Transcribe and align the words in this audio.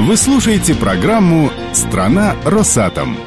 Вы 0.00 0.16
слушаете 0.16 0.74
программу 0.74 1.52
«Страна 1.74 2.34
Росатом». 2.46 3.18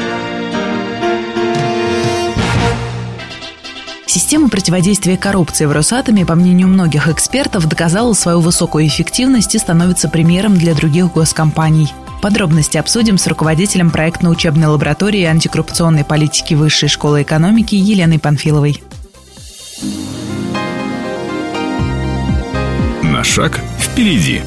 Система 4.07 4.49
противодействия 4.49 5.15
коррупции 5.15 5.65
в 5.65 5.71
Росатоме, 5.71 6.25
по 6.25 6.33
мнению 6.33 6.69
многих 6.69 7.07
экспертов, 7.07 7.67
доказала 7.67 8.13
свою 8.13 8.39
высокую 8.39 8.87
эффективность 8.87 9.53
и 9.53 9.59
становится 9.59 10.09
примером 10.09 10.55
для 10.55 10.73
других 10.73 11.13
госкомпаний. 11.13 11.93
Подробности 12.23 12.77
обсудим 12.77 13.19
с 13.19 13.27
руководителем 13.27 13.91
проектно-учебной 13.91 14.65
лаборатории 14.65 15.25
антикоррупционной 15.25 16.03
политики 16.03 16.55
Высшей 16.55 16.89
школы 16.89 17.21
экономики 17.21 17.75
Еленой 17.75 18.17
Панфиловой. 18.17 18.81
На 23.03 23.23
шаг 23.23 23.59
впереди. 23.79 24.41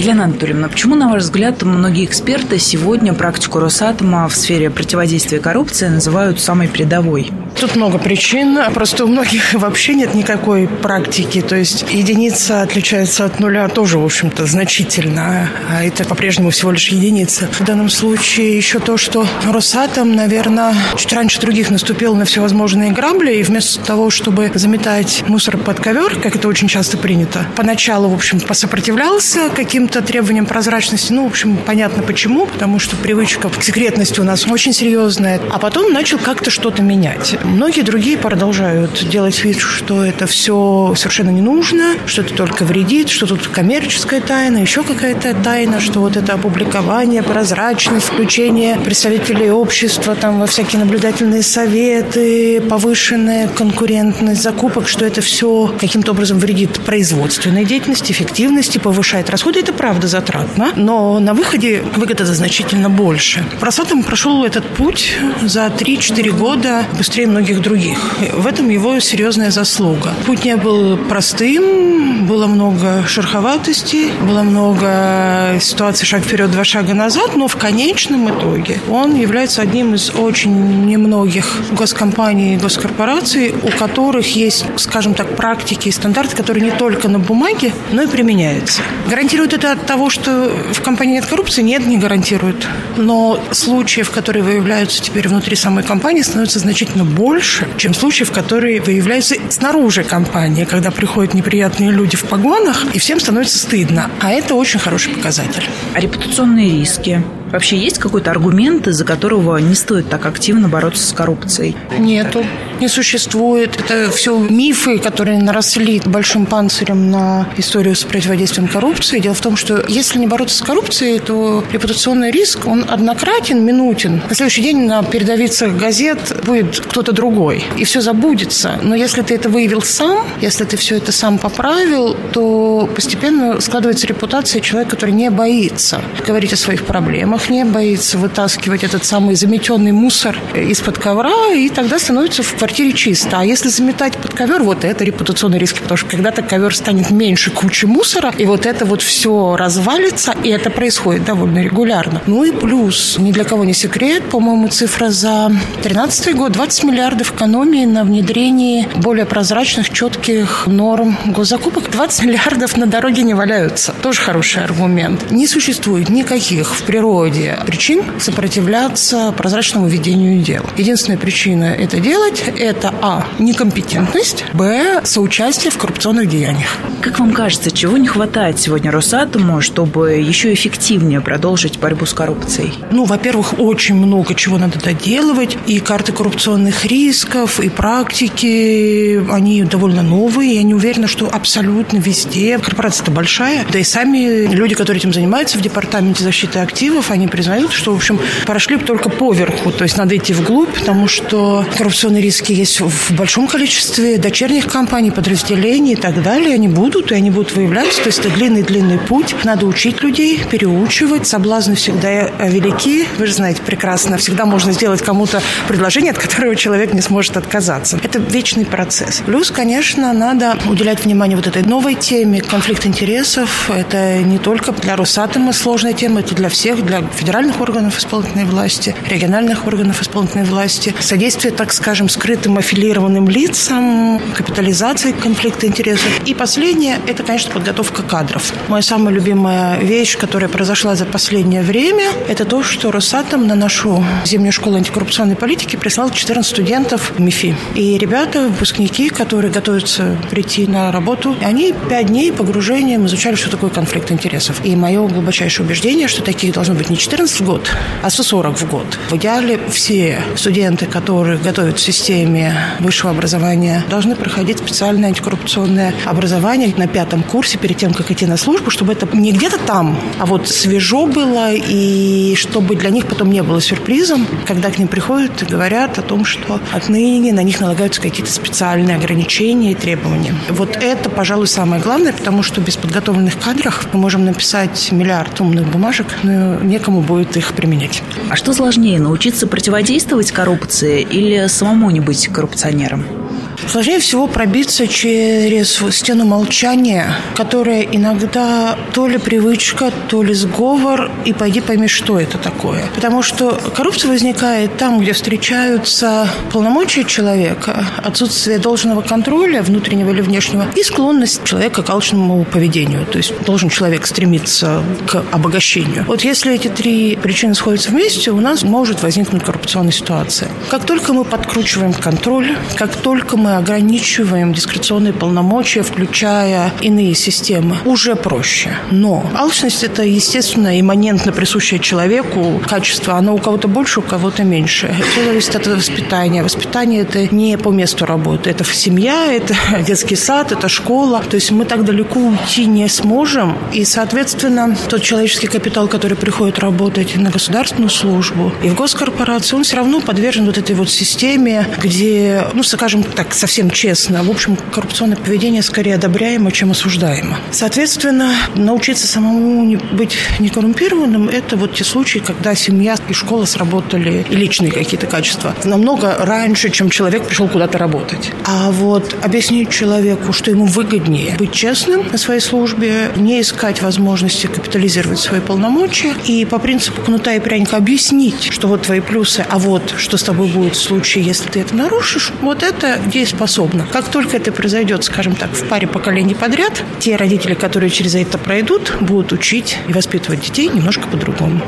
Елена 0.00 0.24
Анатольевна, 0.24 0.68
почему, 0.68 0.94
на 0.94 1.10
ваш 1.10 1.24
взгляд, 1.24 1.60
многие 1.60 2.06
эксперты 2.06 2.58
сегодня 2.58 3.12
практику 3.12 3.58
Росатома 3.58 4.26
в 4.30 4.34
сфере 4.34 4.70
противодействия 4.70 5.40
коррупции 5.40 5.88
называют 5.88 6.40
самой 6.40 6.68
передовой? 6.68 7.30
Тут 7.58 7.76
много 7.76 7.98
причин. 7.98 8.58
Просто 8.72 9.04
у 9.04 9.08
многих 9.08 9.52
вообще 9.54 9.94
нет 9.94 10.14
никакой 10.14 10.66
практики. 10.68 11.42
То 11.42 11.56
есть 11.56 11.84
единица 11.90 12.62
отличается 12.62 13.24
от 13.24 13.40
нуля 13.40 13.68
тоже, 13.68 13.98
в 13.98 14.04
общем-то, 14.04 14.46
значительно. 14.46 15.50
А 15.68 15.84
это 15.84 16.04
по-прежнему 16.04 16.50
всего 16.50 16.70
лишь 16.70 16.88
единица. 16.88 17.48
В 17.52 17.64
данном 17.64 17.88
случае 17.88 18.56
еще 18.56 18.78
то, 18.78 18.96
что 18.96 19.26
Росатом, 19.44 20.14
наверное, 20.14 20.74
чуть 20.96 21.12
раньше 21.12 21.40
других 21.40 21.70
наступил 21.70 22.14
на 22.14 22.24
всевозможные 22.24 22.92
грабли. 22.92 23.34
И 23.34 23.42
вместо 23.42 23.84
того, 23.84 24.10
чтобы 24.10 24.50
заметать 24.54 25.24
мусор 25.26 25.58
под 25.58 25.80
ковер, 25.80 26.18
как 26.20 26.36
это 26.36 26.48
очень 26.48 26.68
часто 26.68 26.96
принято, 26.96 27.46
поначалу, 27.56 28.08
в 28.08 28.14
общем, 28.14 28.40
посопротивлялся 28.40 29.50
каким-то 29.54 30.02
требованиям 30.02 30.46
прозрачности. 30.46 31.12
Ну, 31.12 31.24
в 31.24 31.26
общем, 31.26 31.56
понятно 31.56 32.02
почему. 32.02 32.46
Потому 32.46 32.78
что 32.78 32.96
привычка 32.96 33.48
к 33.48 33.62
секретности 33.62 34.20
у 34.20 34.24
нас 34.24 34.46
очень 34.46 34.72
серьезная. 34.72 35.40
А 35.50 35.58
потом 35.58 35.92
начал 35.92 36.18
как-то 36.18 36.50
что-то 36.50 36.82
менять. 36.82 37.36
Многие 37.44 37.82
другие 37.82 38.18
продолжают 38.18 39.08
делать 39.08 39.42
вид, 39.44 39.58
что 39.58 40.04
это 40.04 40.26
все 40.26 40.94
совершенно 40.96 41.30
не 41.30 41.40
нужно, 41.40 41.94
что 42.06 42.22
это 42.22 42.34
только 42.34 42.64
вредит, 42.64 43.08
что 43.08 43.26
тут 43.26 43.48
коммерческая 43.48 44.20
тайна, 44.20 44.58
еще 44.58 44.82
какая-то 44.82 45.34
тайна, 45.34 45.80
что 45.80 46.00
вот 46.00 46.16
это 46.16 46.34
опубликование, 46.34 47.22
прозрачность, 47.22 48.06
включение 48.06 48.78
представителей 48.78 49.50
общества 49.50 50.14
там 50.14 50.40
во 50.40 50.46
всякие 50.46 50.80
наблюдательные 50.80 51.42
советы, 51.42 52.60
повышенная 52.60 53.48
конкурентность 53.48 54.42
закупок, 54.42 54.88
что 54.88 55.04
это 55.04 55.20
все 55.20 55.74
каким-то 55.78 56.12
образом 56.12 56.38
вредит 56.38 56.80
производственной 56.80 57.64
деятельности, 57.64 58.12
эффективности, 58.12 58.78
повышает 58.78 59.30
расходы. 59.30 59.60
Это 59.60 59.72
правда 59.72 60.08
затратно, 60.08 60.72
но 60.76 61.18
на 61.18 61.34
выходе 61.34 61.82
выгода 61.96 62.24
значительно 62.24 62.90
больше. 62.90 63.44
Просатом 63.60 64.02
прошел 64.02 64.44
этот 64.44 64.66
путь 64.66 65.16
за 65.42 65.66
3-4 65.66 66.30
года 66.30 66.84
быстрее 66.96 67.26
многих 67.30 67.62
других. 67.62 67.98
В 68.32 68.46
этом 68.46 68.68
его 68.68 68.98
серьезная 69.00 69.50
заслуга. 69.50 70.12
Путь 70.26 70.44
не 70.44 70.56
был 70.56 70.96
простым, 70.96 72.26
было 72.26 72.46
много 72.46 73.04
шероховатостей, 73.06 74.10
было 74.26 74.42
много 74.42 75.58
ситуаций 75.60 76.06
шаг 76.06 76.22
вперед, 76.22 76.50
два 76.50 76.64
шага 76.64 76.94
назад, 76.94 77.36
но 77.36 77.48
в 77.48 77.56
конечном 77.56 78.28
итоге 78.28 78.80
он 78.88 79.14
является 79.14 79.62
одним 79.62 79.94
из 79.94 80.10
очень 80.10 80.86
немногих 80.86 81.46
госкомпаний 81.72 82.54
и 82.54 82.56
госкорпораций, 82.56 83.54
у 83.62 83.70
которых 83.78 84.36
есть, 84.36 84.64
скажем 84.76 85.14
так, 85.14 85.36
практики 85.36 85.88
и 85.88 85.92
стандарты, 85.92 86.36
которые 86.36 86.64
не 86.64 86.72
только 86.72 87.08
на 87.08 87.18
бумаге, 87.18 87.72
но 87.92 88.02
и 88.02 88.06
применяются. 88.06 88.82
Гарантирует 89.08 89.52
это 89.52 89.72
от 89.72 89.86
того, 89.86 90.10
что 90.10 90.52
в 90.72 90.82
компании 90.82 91.14
нет 91.14 91.26
коррупции? 91.26 91.62
Нет, 91.62 91.86
не 91.86 91.96
гарантирует. 91.96 92.66
Но 92.96 93.42
случаев, 93.52 94.10
которые 94.10 94.42
выявляются 94.42 95.02
теперь 95.02 95.28
внутри 95.28 95.56
самой 95.56 95.84
компании, 95.84 96.22
становится 96.22 96.58
значительно 96.58 97.04
больше 97.04 97.19
больше, 97.20 97.68
чем 97.76 97.92
случаев, 97.92 98.32
которые 98.32 98.80
выявляются 98.80 99.34
снаружи 99.50 100.04
компании, 100.04 100.64
когда 100.64 100.90
приходят 100.90 101.34
неприятные 101.34 101.90
люди 101.90 102.16
в 102.16 102.24
погонах, 102.24 102.86
и 102.94 102.98
всем 102.98 103.20
становится 103.20 103.58
стыдно. 103.58 104.10
А 104.20 104.30
это 104.30 104.54
очень 104.54 104.80
хороший 104.80 105.12
показатель. 105.12 105.68
А 105.92 106.00
репутационные 106.00 106.70
риски? 106.70 107.22
Вообще 107.52 107.76
есть 107.76 107.98
какой-то 107.98 108.30
аргумент, 108.30 108.88
из-за 108.88 109.04
которого 109.04 109.58
не 109.58 109.74
стоит 109.74 110.08
так 110.08 110.24
активно 110.24 110.70
бороться 110.70 111.06
с 111.06 111.12
коррупцией? 111.12 111.76
Нету, 111.98 112.42
не 112.80 112.88
существует. 112.88 113.76
Это 113.76 114.10
все 114.10 114.36
мифы, 114.38 114.98
которые 114.98 115.38
наросли 115.38 116.00
большим 116.04 116.46
панцирем 116.46 117.10
на 117.10 117.48
историю 117.56 117.94
с 117.94 118.04
противодействием 118.04 118.68
коррупции. 118.68 119.20
Дело 119.20 119.34
в 119.34 119.40
том, 119.40 119.56
что 119.56 119.84
если 119.88 120.18
не 120.18 120.26
бороться 120.26 120.56
с 120.56 120.62
коррупцией, 120.62 121.18
то 121.18 121.62
репутационный 121.70 122.30
риск, 122.30 122.66
он 122.66 122.84
однократен, 122.88 123.64
минутен. 123.64 124.22
На 124.28 124.34
следующий 124.34 124.62
день 124.62 124.86
на 124.86 125.02
передовицах 125.02 125.76
газет 125.76 126.18
будет 126.44 126.80
кто-то 126.80 127.12
другой, 127.12 127.64
и 127.76 127.84
все 127.84 128.00
забудется. 128.00 128.78
Но 128.82 128.94
если 128.94 129.22
ты 129.22 129.34
это 129.34 129.48
выявил 129.48 129.82
сам, 129.82 130.26
если 130.40 130.64
ты 130.64 130.76
все 130.76 130.96
это 130.96 131.12
сам 131.12 131.38
поправил, 131.38 132.16
то 132.32 132.88
постепенно 132.94 133.60
складывается 133.60 134.06
репутация 134.06 134.60
человека, 134.60 134.92
который 134.92 135.12
не 135.12 135.30
боится 135.30 136.00
говорить 136.26 136.52
о 136.52 136.56
своих 136.56 136.84
проблемах, 136.84 137.50
не 137.50 137.64
боится 137.64 138.18
вытаскивать 138.18 138.84
этот 138.84 139.04
самый 139.04 139.34
заметенный 139.34 139.92
мусор 139.92 140.38
из-под 140.54 140.98
ковра, 140.98 141.52
и 141.54 141.68
тогда 141.68 141.98
становится 141.98 142.42
в 142.42 142.54
квартире 142.54 142.69
чисто. 142.72 143.40
А 143.40 143.44
если 143.44 143.68
заметать 143.68 144.16
под 144.16 144.34
ковер, 144.34 144.62
вот 144.62 144.84
это 144.84 145.04
репутационные 145.04 145.58
риски, 145.58 145.80
потому 145.80 145.98
что 145.98 146.08
когда-то 146.08 146.42
ковер 146.42 146.74
станет 146.74 147.10
меньше 147.10 147.50
кучи 147.50 147.86
мусора, 147.86 148.32
и 148.36 148.44
вот 148.44 148.66
это 148.66 148.84
вот 148.84 149.02
все 149.02 149.56
развалится, 149.56 150.34
и 150.42 150.48
это 150.48 150.70
происходит 150.70 151.24
довольно 151.24 151.58
регулярно. 151.58 152.22
Ну 152.26 152.44
и 152.44 152.52
плюс, 152.52 153.16
ни 153.18 153.32
для 153.32 153.44
кого 153.44 153.64
не 153.64 153.74
секрет, 153.74 154.24
по-моему, 154.24 154.68
цифра 154.68 155.10
за 155.10 155.48
2013 155.48 156.36
год 156.36 156.52
20 156.52 156.84
миллиардов 156.84 157.32
экономии 157.32 157.84
на 157.84 158.04
внедрении 158.04 158.88
более 158.96 159.26
прозрачных, 159.26 159.90
четких 159.90 160.66
норм 160.66 161.16
госзакупок. 161.26 161.90
20 161.90 162.24
миллиардов 162.24 162.76
на 162.76 162.86
дороге 162.86 163.22
не 163.22 163.34
валяются. 163.34 163.94
Тоже 164.02 164.20
хороший 164.20 164.64
аргумент. 164.64 165.30
Не 165.30 165.46
существует 165.46 166.08
никаких 166.08 166.74
в 166.74 166.82
природе 166.82 167.58
причин 167.66 168.02
сопротивляться 168.18 169.32
прозрачному 169.36 169.86
ведению 169.86 170.42
дел. 170.42 170.64
Единственная 170.76 171.18
причина 171.18 171.64
это 171.64 172.00
делать– 172.00 172.42
это 172.60 172.94
а. 173.00 173.26
некомпетентность, 173.38 174.44
б. 174.52 175.00
соучастие 175.04 175.70
в 175.70 175.78
коррупционных 175.78 176.28
деяниях. 176.28 176.76
Как 177.00 177.18
вам 177.18 177.32
кажется, 177.32 177.70
чего 177.70 177.96
не 177.96 178.06
хватает 178.06 178.60
сегодня 178.60 178.90
Росатому, 178.90 179.62
чтобы 179.62 180.12
еще 180.14 180.52
эффективнее 180.52 181.20
продолжить 181.20 181.78
борьбу 181.78 182.04
с 182.04 182.12
коррупцией? 182.12 182.74
Ну, 182.90 183.04
во-первых, 183.04 183.58
очень 183.58 183.94
много 183.94 184.34
чего 184.34 184.58
надо 184.58 184.78
доделывать. 184.78 185.56
И 185.66 185.80
карты 185.80 186.12
коррупционных 186.12 186.84
рисков, 186.84 187.58
и 187.60 187.70
практики, 187.70 189.24
они 189.32 189.62
довольно 189.62 190.02
новые. 190.02 190.56
Я 190.56 190.62
не 190.62 190.74
уверена, 190.74 191.08
что 191.08 191.28
абсолютно 191.32 191.96
везде. 191.96 192.58
Корпорация-то 192.58 193.10
большая. 193.10 193.64
Да 193.72 193.78
и 193.78 193.84
сами 193.84 194.46
люди, 194.54 194.74
которые 194.74 194.98
этим 194.98 195.14
занимаются 195.14 195.56
в 195.56 195.62
Департаменте 195.62 196.22
защиты 196.22 196.58
активов, 196.58 197.10
они 197.10 197.28
признают, 197.28 197.72
что, 197.72 197.92
в 197.92 197.96
общем, 197.96 198.20
прошли 198.44 198.76
только 198.76 199.08
поверху, 199.08 199.72
то 199.72 199.84
есть 199.84 199.96
надо 199.96 200.16
идти 200.16 200.32
вглубь, 200.32 200.72
потому 200.78 201.08
что 201.08 201.64
коррупционные 201.76 202.22
риски 202.22 202.49
есть 202.54 202.80
в 202.80 203.14
большом 203.14 203.48
количестве 203.48 204.18
дочерних 204.18 204.66
компаний, 204.66 205.10
подразделений 205.10 205.92
и 205.92 205.96
так 205.96 206.22
далее. 206.22 206.54
Они 206.54 206.68
будут, 206.68 207.12
и 207.12 207.14
они 207.14 207.30
будут 207.30 207.54
выявляться. 207.54 208.00
То 208.02 208.08
есть 208.08 208.20
это 208.20 208.30
длинный-длинный 208.30 208.98
путь. 208.98 209.34
Надо 209.44 209.66
учить 209.66 210.02
людей, 210.02 210.40
переучивать. 210.50 211.26
Соблазны 211.26 211.74
всегда 211.74 212.30
велики. 212.48 213.06
Вы 213.18 213.26
же 213.26 213.34
знаете 213.34 213.62
прекрасно, 213.62 214.16
всегда 214.16 214.44
можно 214.44 214.72
сделать 214.72 215.02
кому-то 215.02 215.42
предложение, 215.68 216.12
от 216.12 216.18
которого 216.18 216.56
человек 216.56 216.94
не 216.94 217.00
сможет 217.00 217.36
отказаться. 217.36 217.98
Это 218.02 218.18
вечный 218.18 218.64
процесс. 218.64 219.22
Плюс, 219.24 219.50
конечно, 219.50 220.12
надо 220.12 220.58
уделять 220.68 221.04
внимание 221.04 221.36
вот 221.36 221.46
этой 221.46 221.62
новой 221.62 221.94
теме 221.94 222.40
конфликт 222.40 222.86
интересов. 222.86 223.70
Это 223.70 224.18
не 224.18 224.38
только 224.38 224.72
для 224.72 224.96
Росатома 224.96 225.52
сложная 225.52 225.92
тема, 225.92 226.20
это 226.20 226.34
для 226.34 226.48
всех, 226.48 226.84
для 226.84 227.02
федеральных 227.02 227.60
органов 227.60 227.98
исполнительной 227.98 228.44
власти, 228.44 228.94
региональных 229.08 229.66
органов 229.66 230.02
исполнительной 230.02 230.44
власти, 230.44 230.94
содействие, 231.00 231.52
так 231.52 231.72
скажем, 231.72 232.08
скрытым 232.40 232.56
аффилированным 232.56 233.28
лицам, 233.28 234.18
капитализации 234.34 235.12
конфликта 235.12 235.66
интересов. 235.66 236.08
И 236.24 236.32
последнее– 236.32 236.98
это, 237.06 237.22
конечно, 237.22 237.52
подготовка 237.52 238.02
кадров. 238.02 238.54
Моя 238.68 238.82
самая 238.82 239.14
любимая 239.14 239.78
вещь, 239.78 240.16
которая 240.16 240.48
произошла 240.48 240.94
за 240.94 241.04
последнее 241.04 241.62
время, 241.62 242.10
это 242.28 242.46
то, 242.46 242.62
что 242.62 242.90
Росатом 242.90 243.46
на 243.46 243.54
нашу 243.54 244.02
зимнюю 244.24 244.52
школу 244.52 244.76
антикоррупционной 244.76 245.36
политики 245.36 245.76
прислал 245.76 246.10
14 246.10 246.50
студентов 246.50 247.18
МИФИ. 247.18 247.54
И 247.74 247.98
ребята, 247.98 248.48
выпускники, 248.48 249.10
которые 249.10 249.52
готовятся 249.52 250.16
прийти 250.30 250.66
на 250.66 250.90
работу, 250.90 251.36
они 251.42 251.74
пять 251.90 252.06
дней 252.06 252.32
погружением 252.32 253.04
изучали, 253.04 253.34
что 253.34 253.50
такое 253.50 253.68
конфликт 253.68 254.10
интересов. 254.10 254.62
И 254.64 254.74
мое 254.76 255.06
глубочайшее 255.06 255.66
убеждение, 255.66 256.08
что 256.08 256.22
таких 256.22 256.54
должно 256.54 256.74
быть 256.74 256.88
не 256.88 256.96
14 256.96 257.38
в 257.38 257.44
год, 257.44 257.70
а 258.02 258.08
140 258.08 258.58
в 258.58 258.70
год. 258.70 258.98
В 259.10 259.16
идеале 259.16 259.60
все 259.70 260.22
студенты, 260.36 260.86
которые 260.86 261.38
готовят 261.38 261.78
в 261.78 261.82
системе 262.20 262.54
высшего 262.80 263.12
образования 263.12 263.82
должны 263.88 264.14
проходить 264.14 264.58
специальное 264.58 265.08
антикоррупционное 265.08 265.94
образование 266.04 266.74
на 266.76 266.86
пятом 266.86 267.22
курсе 267.22 267.56
перед 267.56 267.78
тем, 267.78 267.94
как 267.94 268.10
идти 268.10 268.26
на 268.26 268.36
службу, 268.36 268.70
чтобы 268.70 268.92
это 268.92 269.08
не 269.16 269.32
где-то 269.32 269.58
там, 269.58 269.98
а 270.18 270.26
вот 270.26 270.46
свежо 270.46 271.06
было, 271.06 271.50
и 271.52 272.34
чтобы 272.36 272.76
для 272.76 272.90
них 272.90 273.06
потом 273.06 273.30
не 273.30 273.42
было 273.42 273.60
сюрпризом, 273.60 274.26
когда 274.46 274.70
к 274.70 274.78
ним 274.78 274.88
приходят 274.88 275.42
и 275.42 275.46
говорят 275.46 275.98
о 275.98 276.02
том, 276.02 276.26
что 276.26 276.60
отныне 276.72 277.32
на 277.32 277.42
них 277.42 277.58
налагаются 277.60 278.02
какие-то 278.02 278.30
специальные 278.30 278.96
ограничения 278.96 279.72
и 279.72 279.74
требования. 279.74 280.34
Вот 280.50 280.76
это, 280.76 281.08
пожалуй, 281.08 281.46
самое 281.46 281.80
главное, 281.80 282.12
потому 282.12 282.42
что 282.42 282.60
без 282.60 282.76
подготовленных 282.76 283.38
кадров 283.38 283.88
мы 283.94 284.00
можем 284.00 284.26
написать 284.26 284.92
миллиард 284.92 285.40
умных 285.40 285.66
бумажек, 285.70 286.06
но 286.22 286.56
некому 286.56 287.00
будет 287.00 287.38
их 287.38 287.54
применять. 287.54 288.02
А 288.28 288.36
что 288.36 288.52
сложнее, 288.52 289.00
научиться 289.00 289.46
противодействовать 289.46 290.32
коррупции 290.32 291.00
или 291.00 291.46
самому 291.46 291.90
не 291.90 292.00
быть 292.00 292.09
коррупционером? 292.32 293.19
Сложнее 293.66 294.00
всего 294.00 294.26
пробиться 294.26 294.86
через 294.86 295.80
стену 295.90 296.24
молчания, 296.24 297.14
которая 297.36 297.82
иногда 297.82 298.76
то 298.92 299.06
ли 299.06 299.18
привычка, 299.18 299.92
то 300.08 300.22
ли 300.22 300.34
сговор, 300.34 301.10
и 301.24 301.32
пойди 301.32 301.60
пойми, 301.60 301.88
что 301.88 302.18
это 302.18 302.38
такое. 302.38 302.84
Потому 302.94 303.22
что 303.22 303.58
коррупция 303.74 304.10
возникает 304.10 304.76
там, 304.76 305.00
где 305.00 305.12
встречаются 305.12 306.28
полномочия 306.52 307.04
человека, 307.04 307.86
отсутствие 308.02 308.58
должного 308.58 309.02
контроля, 309.02 309.62
внутреннего 309.62 310.10
или 310.10 310.20
внешнего, 310.20 310.66
и 310.74 310.82
склонность 310.82 311.44
человека 311.44 311.82
к 311.82 311.90
алчному 311.90 312.44
поведению. 312.44 313.06
То 313.06 313.18
есть 313.18 313.32
должен 313.44 313.68
человек 313.68 314.06
стремиться 314.06 314.82
к 315.06 315.22
обогащению. 315.32 316.04
Вот 316.06 316.22
если 316.22 316.54
эти 316.54 316.68
три 316.68 317.16
причины 317.16 317.54
сходятся 317.54 317.90
вместе, 317.90 318.30
у 318.30 318.40
нас 318.40 318.62
может 318.62 319.02
возникнуть 319.02 319.44
коррупционная 319.44 319.92
ситуация. 319.92 320.48
Как 320.70 320.84
только 320.84 321.12
мы 321.12 321.24
подкручиваем 321.24 321.92
контроль, 321.92 322.56
как 322.76 322.96
только 322.96 323.36
мы 323.36 323.49
ограничиваем 323.58 324.52
дискреционные 324.52 325.12
полномочия, 325.12 325.82
включая 325.82 326.72
иные 326.80 327.14
системы, 327.14 327.76
уже 327.84 328.16
проще. 328.16 328.70
Но 328.90 329.24
алчность– 329.34 329.82
это, 329.84 330.02
естественно, 330.02 330.78
имманентно 330.80 331.32
присущее 331.32 331.80
человеку 331.80 332.60
качество. 332.66 333.14
Оно 333.14 333.34
у 333.34 333.38
кого-то 333.38 333.68
больше, 333.68 334.00
у 334.00 334.02
кого-то 334.02 334.44
меньше. 334.44 334.94
Все 335.12 335.24
зависит 335.24 335.56
от 335.56 335.66
воспитания. 335.66 336.42
Воспитание– 336.42 337.00
это 337.02 337.34
не 337.34 337.56
по 337.58 337.70
месту 337.70 338.06
работы. 338.06 338.50
Это 338.50 338.64
семья, 338.64 339.32
это 339.32 339.54
детский 339.86 340.16
сад, 340.16 340.52
это 340.52 340.68
школа. 340.68 341.22
То 341.28 341.36
есть 341.36 341.50
мы 341.50 341.64
так 341.64 341.84
далеко 341.84 342.18
уйти 342.18 342.66
не 342.66 342.88
сможем. 342.88 343.56
И, 343.72 343.84
соответственно, 343.84 344.76
тот 344.88 345.02
человеческий 345.02 345.46
капитал, 345.46 345.88
который 345.88 346.16
приходит 346.16 346.58
работать 346.58 347.16
на 347.16 347.30
государственную 347.30 347.90
службу 347.90 348.52
и 348.62 348.68
в 348.68 348.74
госкорпорации, 348.74 349.56
он 349.56 349.64
все 349.64 349.76
равно 349.76 350.00
подвержен 350.00 350.46
вот 350.46 350.58
этой 350.58 350.74
вот 350.74 350.90
системе, 350.90 351.66
где, 351.82 352.44
ну, 352.54 352.62
скажем 352.62 353.02
так, 353.02 353.34
совсем 353.40 353.70
честно. 353.70 354.22
В 354.22 354.30
общем, 354.30 354.56
коррупционное 354.56 355.16
поведение 355.16 355.62
скорее 355.62 355.94
одобряемо, 355.94 356.52
чем 356.52 356.72
осуждаемо. 356.72 357.38
Соответственно, 357.52 358.34
научиться 358.54 359.06
самому 359.06 359.64
не 359.64 359.76
быть 359.76 360.16
некоррумпированным– 360.38 361.28
это 361.30 361.56
вот 361.56 361.74
те 361.74 361.84
случаи, 361.84 362.18
когда 362.18 362.54
семья 362.54 362.96
и 363.08 363.12
школа 363.14 363.46
сработали, 363.46 364.26
и 364.28 364.36
личные 364.36 364.70
какие-то 364.70 365.06
качества, 365.06 365.54
намного 365.64 366.16
раньше, 366.18 366.68
чем 366.70 366.90
человек 366.90 367.24
пришел 367.24 367.48
куда-то 367.48 367.78
работать. 367.78 368.30
А 368.44 368.70
вот 368.70 369.16
объяснить 369.22 369.70
человеку, 369.70 370.32
что 370.34 370.50
ему 370.50 370.66
выгоднее 370.66 371.36
быть 371.38 371.52
честным 371.52 372.08
на 372.12 372.18
своей 372.18 372.40
службе, 372.40 373.10
не 373.16 373.40
искать 373.40 373.80
возможности 373.80 374.48
капитализировать 374.48 375.18
свои 375.18 375.40
полномочия 375.40 376.14
и 376.26 376.44
по 376.44 376.58
принципу 376.58 377.00
кнута 377.00 377.34
и 377.34 377.40
пряника 377.40 377.78
объяснить, 377.78 378.52
что 378.52 378.68
вот 378.68 378.82
твои 378.82 379.00
плюсы, 379.00 379.46
а 379.48 379.58
вот 379.58 379.94
что 379.96 380.18
с 380.18 380.22
тобой 380.22 380.48
будет 380.48 380.76
в 380.76 380.82
случае, 380.82 381.24
если 381.24 381.48
ты 381.48 381.60
это 381.60 381.74
нарушишь, 381.74 382.32
вот 382.42 382.62
это 382.62 383.00
дееспособно. 383.30 383.86
Как 383.90 384.08
только 384.08 384.36
это 384.36 384.52
произойдет, 384.52 385.04
скажем 385.04 385.34
так, 385.34 385.50
в 385.50 385.68
паре 385.68 385.86
поколений 385.86 386.34
подряд, 386.34 386.82
те 386.98 387.16
родители, 387.16 387.54
которые 387.54 387.90
через 387.90 388.14
это 388.14 388.38
пройдут, 388.38 388.92
будут 389.00 389.32
учить 389.32 389.78
и 389.88 389.92
воспитывать 389.92 390.40
детей 390.40 390.68
немножко 390.68 391.06
по-другому. 391.08 391.60